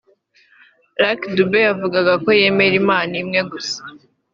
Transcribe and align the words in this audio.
Lucky 1.01 1.27
Dube 1.35 1.59
yavugaga 1.67 2.13
ko 2.23 2.29
yemera 2.39 2.75
Imana 2.83 3.11
imwe 3.21 3.41
gusa 3.51 3.79